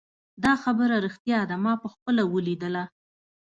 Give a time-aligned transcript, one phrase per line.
[0.43, 2.83] دا خبره ریښتیا ده ما پخپله ولیدله